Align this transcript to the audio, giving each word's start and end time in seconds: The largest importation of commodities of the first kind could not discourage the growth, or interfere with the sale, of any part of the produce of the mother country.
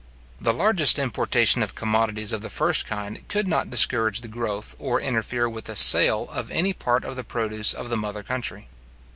The 0.41 0.51
largest 0.51 0.97
importation 0.97 1.61
of 1.61 1.75
commodities 1.75 2.33
of 2.33 2.41
the 2.41 2.49
first 2.49 2.87
kind 2.87 3.23
could 3.27 3.47
not 3.47 3.69
discourage 3.69 4.21
the 4.21 4.27
growth, 4.27 4.75
or 4.79 4.99
interfere 4.99 5.47
with 5.47 5.65
the 5.65 5.75
sale, 5.75 6.27
of 6.31 6.49
any 6.49 6.73
part 6.73 7.05
of 7.05 7.15
the 7.15 7.23
produce 7.23 7.71
of 7.71 7.89
the 7.91 7.97
mother 7.97 8.23
country. 8.23 8.65